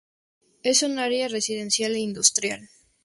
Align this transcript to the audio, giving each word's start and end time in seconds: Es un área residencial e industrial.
Es 0.63 0.81
un 0.81 0.97
área 0.97 1.27
residencial 1.27 1.93
e 1.93 1.99
industrial. 1.99 2.69